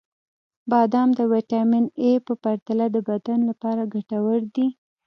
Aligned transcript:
•بادام 0.69 1.09
د 1.15 1.19
ویټامین 1.33 1.85
ای 2.03 2.13
په 2.25 2.33
پرتله 2.43 2.85
د 2.91 2.97
بدن 3.09 3.39
لپاره 3.49 3.89
ګټور 3.93 4.39
دي. 4.55 4.67